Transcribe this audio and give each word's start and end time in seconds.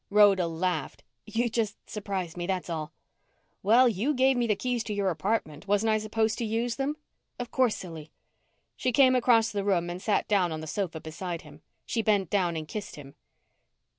Rhoda 0.09 0.47
laughed. 0.47 1.03
"You 1.27 1.47
just 1.47 1.87
surprised 1.87 2.35
me, 2.35 2.47
that's 2.47 2.71
all." 2.71 2.91
"Well, 3.61 3.87
you 3.87 4.15
gave 4.15 4.35
me 4.35 4.47
the 4.47 4.55
keys 4.55 4.83
to 4.85 4.95
your 4.95 5.11
apartment. 5.11 5.67
Wasn't 5.67 5.91
I 5.91 5.99
supposed 5.99 6.39
to 6.39 6.43
use 6.43 6.77
them?" 6.77 6.97
"Of 7.37 7.51
course, 7.51 7.75
silly." 7.75 8.11
She 8.75 8.91
came 8.91 9.13
across 9.13 9.51
the 9.51 9.63
room 9.63 9.91
and 9.91 10.01
sat 10.01 10.27
down 10.27 10.51
on 10.51 10.59
the 10.59 10.65
sofa 10.65 10.99
beside 10.99 11.43
him. 11.43 11.61
She 11.85 12.01
bent 12.01 12.31
down 12.31 12.57
and 12.57 12.67
kissed 12.67 12.95
him. 12.95 13.13